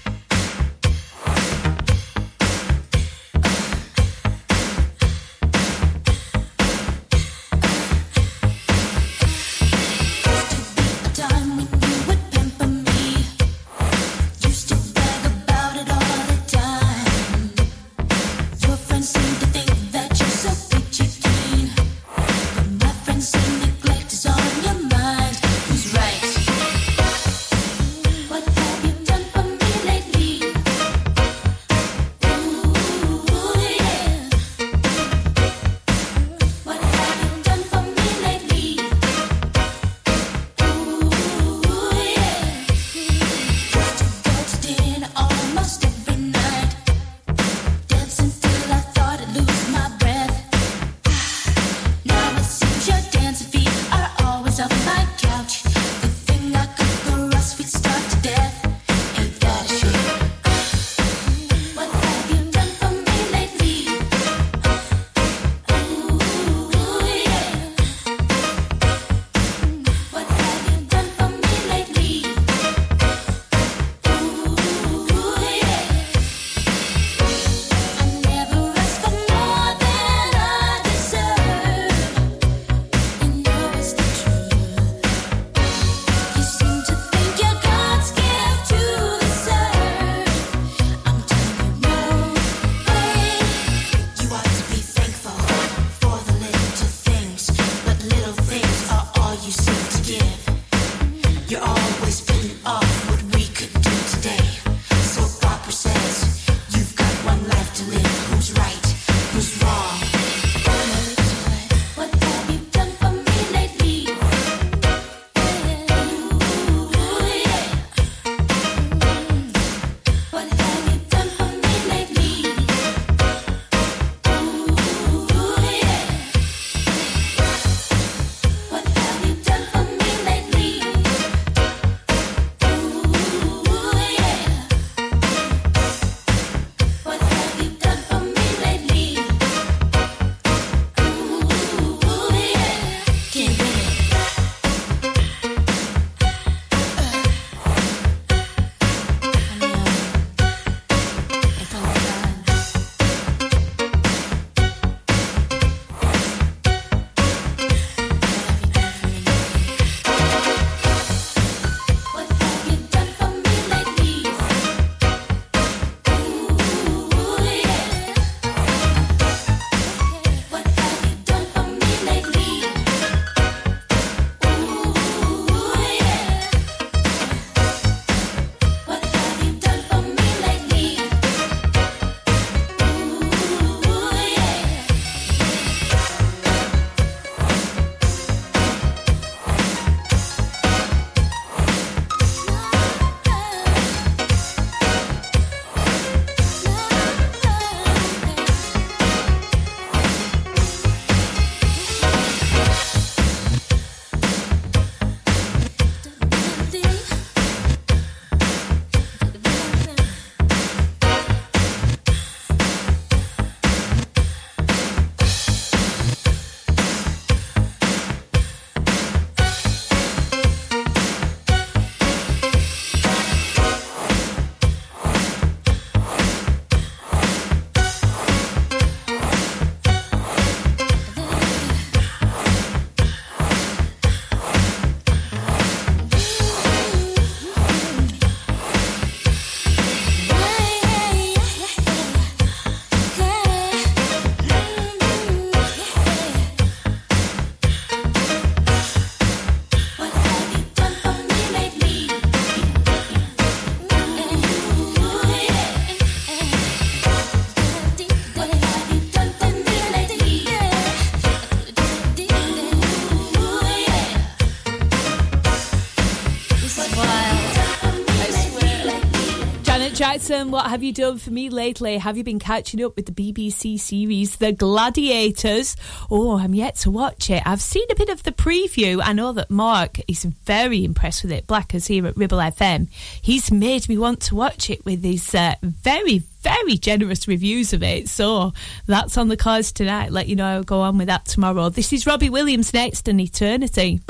Jackson, 270.41 270.51
what 270.51 270.71
have 270.71 270.81
you 270.81 270.91
done 270.91 271.19
for 271.19 271.29
me 271.29 271.49
lately? 271.51 271.99
Have 271.99 272.17
you 272.17 272.23
been 272.23 272.39
catching 272.39 272.83
up 272.83 272.95
with 272.95 273.05
the 273.05 273.11
BBC 273.11 273.79
series 273.79 274.37
The 274.37 274.51
Gladiators? 274.51 275.75
Oh, 276.09 276.39
I'm 276.39 276.55
yet 276.55 276.77
to 276.77 276.89
watch 276.89 277.29
it. 277.29 277.43
I've 277.45 277.61
seen 277.61 277.85
a 277.91 277.95
bit 277.95 278.09
of 278.09 278.23
the 278.23 278.31
preview. 278.31 278.99
I 279.03 279.13
know 279.13 279.33
that 279.33 279.51
Mark 279.51 279.99
is 280.07 280.23
very 280.23 280.83
impressed 280.83 281.21
with 281.21 281.31
it. 281.31 281.45
Blackers 281.45 281.85
here 281.85 282.07
at 282.07 282.17
Ribble 282.17 282.39
FM. 282.39 282.89
He's 283.21 283.51
made 283.51 283.87
me 283.87 283.99
want 283.99 284.19
to 284.21 284.35
watch 284.35 284.71
it 284.71 284.83
with 284.83 285.03
his 285.03 285.35
uh, 285.35 285.53
very, 285.61 286.23
very 286.41 286.75
generous 286.75 287.27
reviews 287.27 287.71
of 287.71 287.83
it. 287.83 288.09
So 288.09 288.51
that's 288.87 289.19
on 289.19 289.27
the 289.27 289.37
cards 289.37 289.71
tonight. 289.71 290.11
Let 290.11 290.27
you 290.27 290.35
know 290.35 290.47
I'll 290.47 290.63
go 290.63 290.81
on 290.81 290.97
with 290.97 291.07
that 291.07 291.25
tomorrow. 291.25 291.69
This 291.69 291.93
is 291.93 292.07
Robbie 292.07 292.31
Williams 292.31 292.73
next 292.73 293.07
and 293.07 293.21
Eternity. 293.21 294.01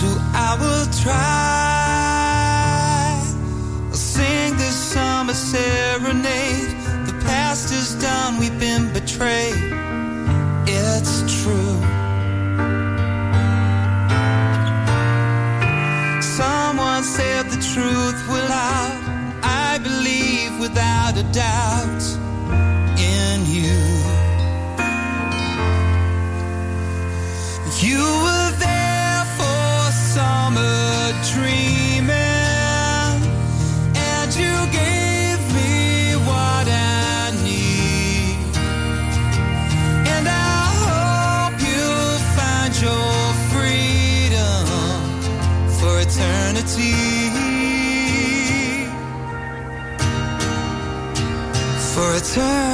To, 0.00 0.10
I 0.48 0.56
will 0.60 0.86
try. 1.02 1.90
I'll 3.88 3.94
sing 3.94 4.56
this 4.56 4.76
summer 4.92 5.34
serenade. 5.34 6.70
The 7.06 7.14
past 7.24 7.72
is 7.72 7.94
done, 8.02 8.38
we've 8.38 8.58
been 8.58 8.92
betrayed 8.92 9.80
it's 11.00 11.42
true. 11.42 11.76
Someone 16.22 17.02
said 17.02 17.46
the 17.46 17.60
truth 17.72 18.20
will 18.28 18.52
out. 18.52 18.96
I 19.42 19.78
believe 19.82 20.58
without 20.60 21.16
a 21.16 21.22
doubt 21.32 21.89
For 52.20 52.69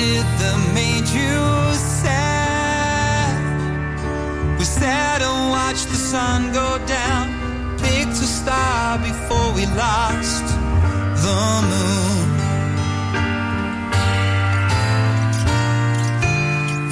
did 0.00 0.24
that 0.40 0.58
made 0.80 1.08
you 1.18 1.36
sad. 2.02 3.36
We 4.58 4.64
sat 4.64 5.18
and 5.28 5.40
watched 5.56 5.88
the 5.94 6.00
sun 6.12 6.38
go 6.60 6.68
down. 6.98 7.24
Picked 7.84 8.16
a 8.26 8.30
star 8.38 8.98
before 9.10 9.48
we 9.58 9.64
lost 9.84 10.46
the 11.24 11.40
moon. 11.70 12.26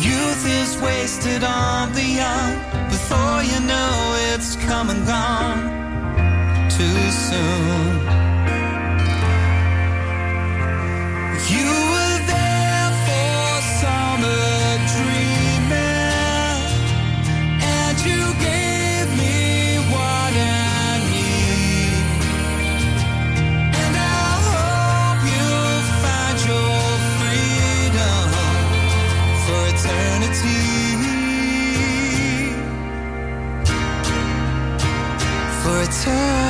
Youth 0.08 0.44
is 0.60 0.70
wasted 0.88 1.42
on 1.44 1.84
the 1.98 2.08
young. 2.22 2.52
Before 2.94 3.38
you 3.50 3.58
know 3.72 3.92
it's 4.30 4.50
come 4.68 4.86
and 4.94 5.02
gone 5.14 5.62
too 6.76 7.00
soon. 7.26 7.87
Eternity. 29.88 30.58
For 35.62 35.82
eternity. 35.82 36.47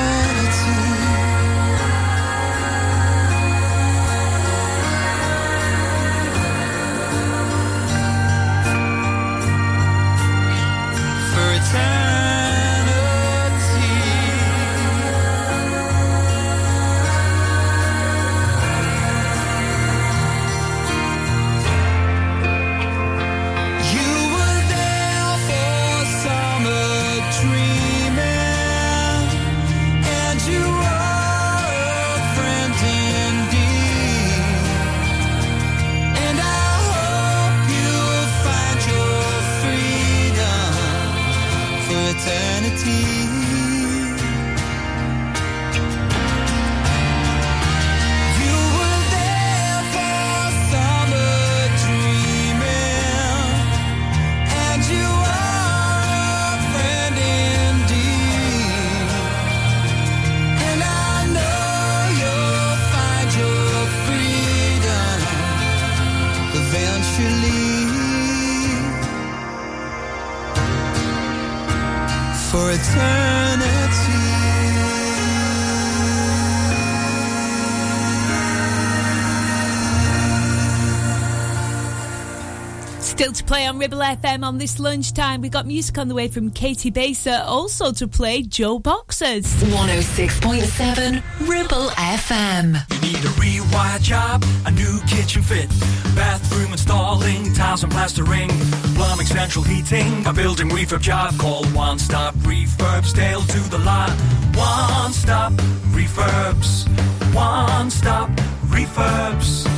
To 83.39 83.45
play 83.45 83.67
on 83.67 83.79
Ribble 83.79 83.99
FM 83.99 84.43
on 84.43 84.59
this 84.59 84.81
lunchtime. 84.81 85.41
We 85.41 85.49
got 85.49 85.65
music 85.65 85.97
on 85.97 86.09
the 86.09 86.15
way 86.15 86.27
from 86.27 86.51
Katie 86.51 86.91
Baser, 86.91 87.41
also 87.47 87.93
to 87.93 88.09
play 88.09 88.43
JoBoxers. 88.43 89.45
106.7 89.63 91.23
Ribble 91.49 91.89
FM. 91.91 92.85
You 92.95 93.01
need 93.01 93.25
a 93.25 93.29
rewired 93.39 94.03
job, 94.03 94.45
a 94.67 94.73
new 94.73 94.99
kitchen 95.07 95.43
fit, 95.43 95.69
bathroom 96.17 96.73
installing, 96.73 97.53
tiles 97.55 97.85
and 97.85 97.93
plastering, 97.93 98.49
plumbing, 98.97 99.27
central 99.27 99.63
heating, 99.63 100.27
a 100.27 100.33
building 100.33 100.69
refurb 100.71 101.01
job. 101.01 101.39
Call 101.39 101.65
One 101.67 102.01
Stop 102.01 102.35
Refurbs, 102.39 103.15
Dale 103.15 103.43
to 103.43 103.71
the 103.71 103.79
lot. 103.79 104.11
One 104.57 105.13
Stop 105.13 105.53
Refurbs. 105.93 106.89
One 107.33 107.89
Stop 107.91 108.31
Refurbs. 108.67 109.78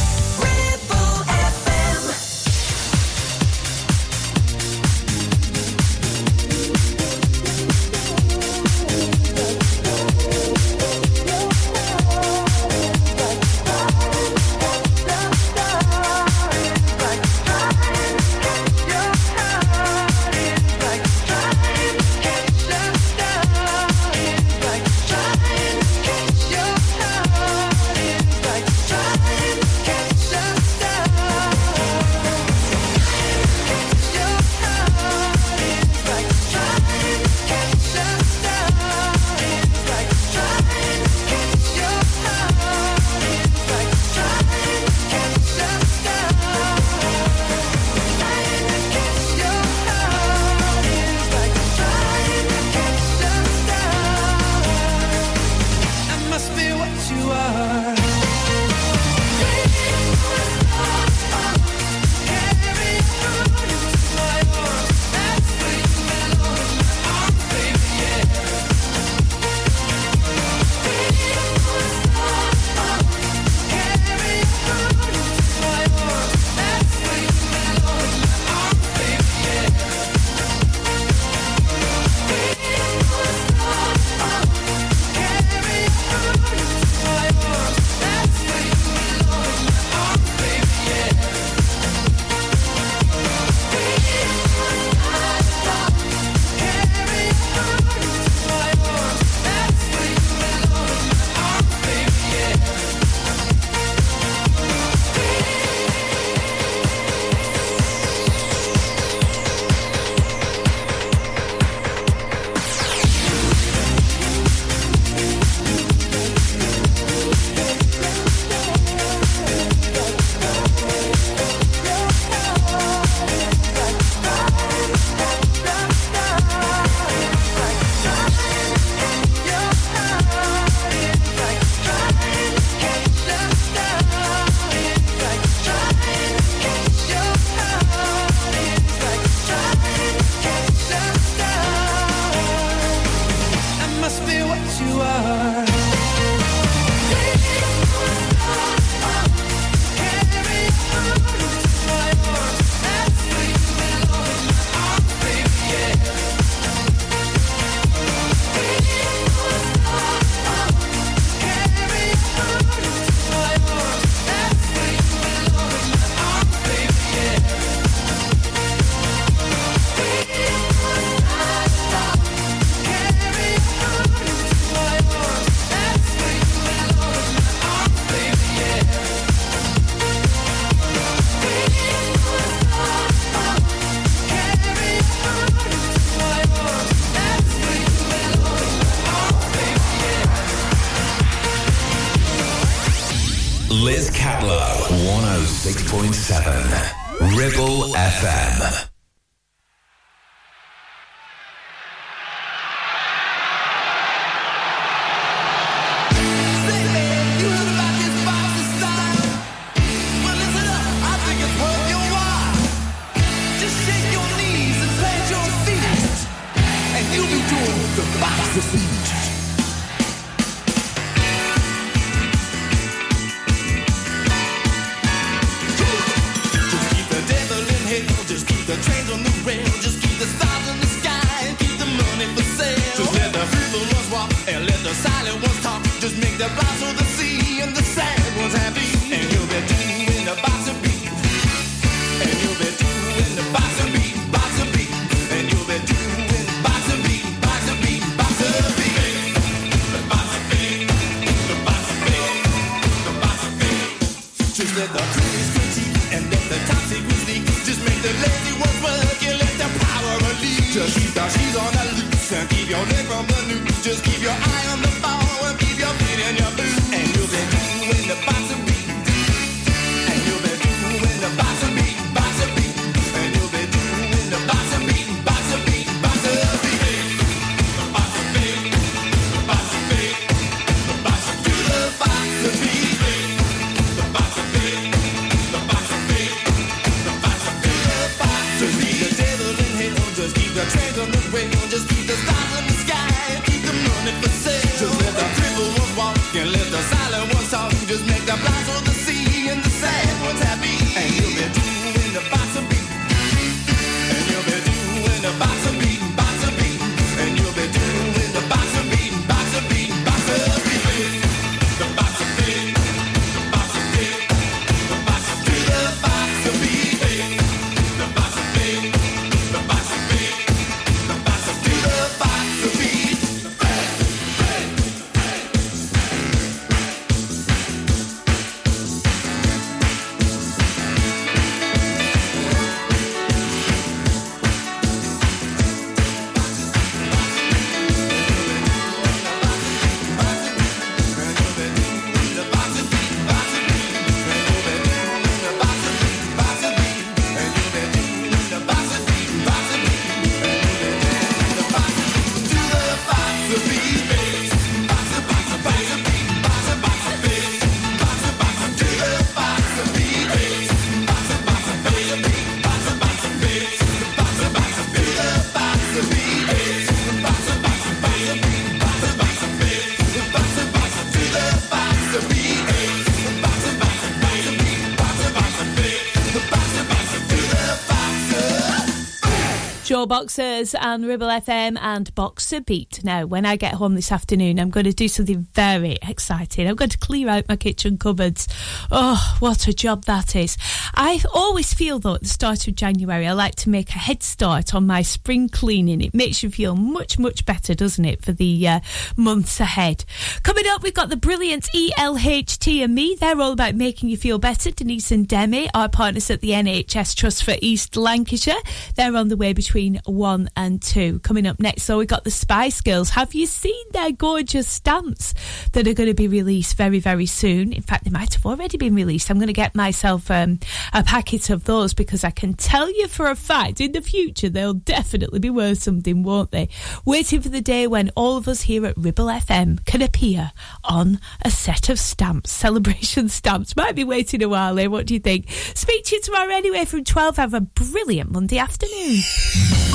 Boxers 380.11 380.75
and 380.75 381.07
Ribble 381.07 381.27
FM 381.27 381.77
and 381.79 382.13
Boxer 382.15 382.59
Beat. 382.59 383.01
Now, 383.01 383.25
when 383.25 383.45
I 383.45 383.55
get 383.55 383.75
home 383.75 383.95
this 383.95 384.11
afternoon, 384.11 384.59
I'm 384.59 384.69
going 384.69 384.83
to 384.83 384.91
do 384.91 385.07
something 385.07 385.47
very 385.53 385.99
exciting. 386.05 386.67
I'm 386.67 386.75
going 386.75 386.89
to 386.89 386.97
clear 386.97 387.29
out 387.29 387.47
my 387.47 387.55
kitchen 387.55 387.97
cupboards. 387.97 388.45
Oh, 388.91 389.37
what 389.39 389.69
a 389.69 389.73
job 389.73 390.03
that 390.07 390.35
is. 390.35 390.57
I 390.95 391.21
always 391.33 391.73
feel, 391.73 391.97
though, 391.97 392.15
at 392.15 392.23
the 392.23 392.27
start 392.27 392.67
of 392.67 392.75
January, 392.75 393.25
I 393.25 393.31
like 393.31 393.55
to 393.55 393.69
make 393.69 393.91
a 393.91 393.99
head 393.99 394.21
start 394.21 394.75
on 394.75 394.85
my 394.85 395.01
spring 395.01 395.47
cleaning. 395.47 396.01
It 396.01 396.13
makes 396.13 396.43
you 396.43 396.51
feel 396.51 396.75
much, 396.75 397.17
much 397.17 397.45
better, 397.45 397.73
doesn't 397.73 398.03
it, 398.03 398.21
for 398.21 398.33
the 398.33 398.67
uh, 398.67 398.79
months 399.15 399.61
ahead. 399.61 400.03
Coming 400.43 400.65
up, 400.67 400.83
we've 400.83 400.93
got 400.93 401.07
the 401.07 401.15
brilliant 401.15 401.69
ELHT 401.73 402.83
and 402.83 402.93
me. 402.93 403.15
They're 403.17 403.39
all 403.39 403.53
about 403.53 403.75
making 403.75 404.09
you 404.09 404.17
feel 404.17 404.39
better. 404.39 404.71
Denise 404.71 405.09
and 405.13 405.25
Demi, 405.25 405.69
our 405.73 405.87
partners 405.87 406.29
at 406.29 406.41
the 406.41 406.49
NHS 406.49 407.15
Trust 407.15 407.45
for 407.45 407.55
East 407.61 407.95
Lancashire. 407.95 408.61
They're 408.97 409.15
on 409.15 409.29
the 409.29 409.37
way 409.37 409.53
between 409.53 410.00
one 410.05 410.49
and 410.55 410.81
two. 410.81 411.19
Coming 411.19 411.47
up 411.47 411.59
next, 411.59 411.83
so 411.83 411.97
we've 411.97 412.07
got 412.07 412.23
the 412.23 412.31
Spice 412.31 412.81
Girls. 412.81 413.09
Have 413.11 413.33
you 413.33 413.45
seen 413.45 413.83
their 413.91 414.11
gorgeous 414.11 414.67
stamps 414.67 415.33
that 415.73 415.87
are 415.87 415.93
going 415.93 416.09
to 416.09 416.13
be 416.13 416.27
released 416.27 416.77
very, 416.77 416.99
very 416.99 417.25
soon? 417.25 417.73
In 417.73 417.81
fact, 417.81 418.03
they 418.03 418.09
might 418.09 418.33
have 418.33 418.45
already 418.45 418.77
been 418.77 418.95
released. 418.95 419.29
I'm 419.29 419.37
going 419.37 419.47
to 419.47 419.53
get 419.53 419.75
myself 419.75 420.29
um, 420.31 420.59
a 420.93 421.03
packet 421.03 421.49
of 421.49 421.65
those 421.65 421.93
because 421.93 422.23
I 422.23 422.31
can 422.31 422.53
tell 422.53 422.89
you 422.89 423.07
for 423.07 423.27
a 423.27 423.35
fact 423.35 423.81
in 423.81 423.91
the 423.91 424.01
future 424.01 424.49
they'll 424.49 424.73
definitely 424.73 425.39
be 425.39 425.49
worth 425.49 425.81
something, 425.81 426.23
won't 426.23 426.51
they? 426.51 426.69
Waiting 427.05 427.41
for 427.41 427.49
the 427.49 427.61
day 427.61 427.87
when 427.87 428.11
all 428.15 428.37
of 428.37 428.47
us 428.47 428.61
here 428.61 428.85
at 428.85 428.97
Ribble 428.97 429.27
FM 429.27 429.83
can 429.85 430.01
appear 430.01 430.51
on 430.83 431.19
a 431.43 431.49
set 431.49 431.89
of 431.89 431.99
stamps, 431.99 432.51
celebration 432.51 433.29
stamps. 433.29 433.75
Might 433.75 433.95
be 433.95 434.03
waiting 434.03 434.43
a 434.43 434.49
while, 434.49 434.77
eh? 434.79 434.87
What 434.87 435.07
do 435.07 435.13
you 435.13 435.19
think? 435.19 435.49
Speak 435.51 436.05
to 436.05 436.15
you 436.15 436.21
tomorrow 436.21 436.53
anyway 436.53 436.85
from 436.85 437.03
12. 437.03 437.37
Have 437.37 437.53
a 437.53 437.61
brilliant 437.61 438.31
Monday 438.31 438.57
afternoon. 438.57 439.90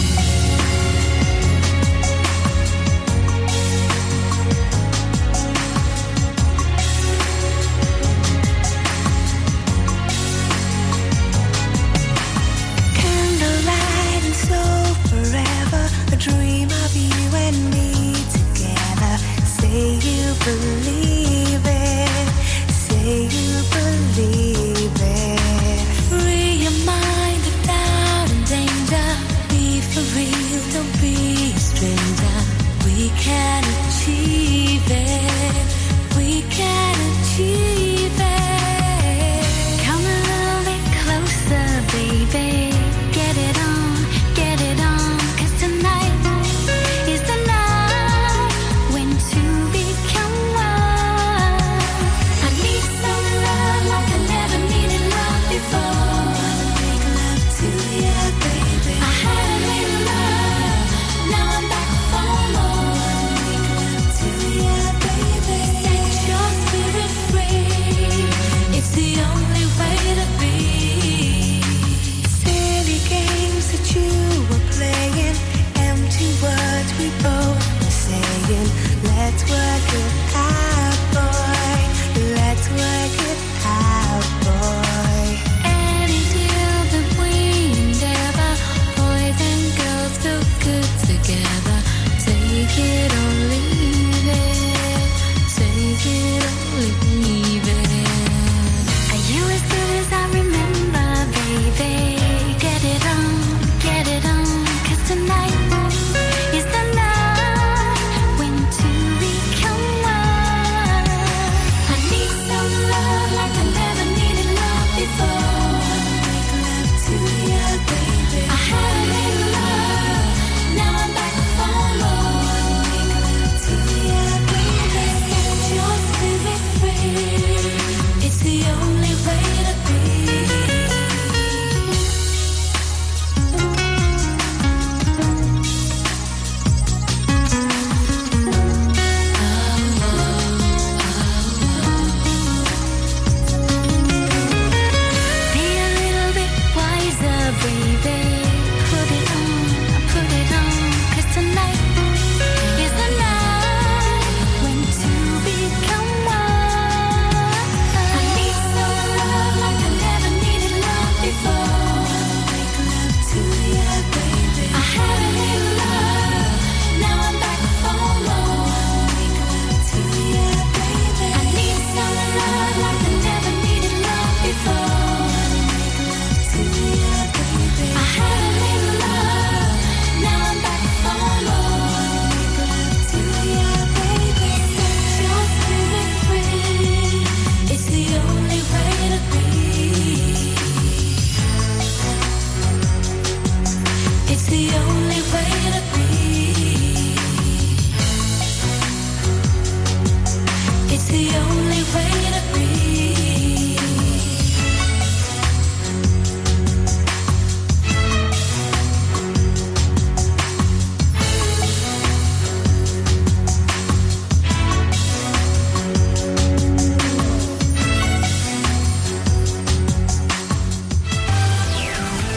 can 33.27 33.66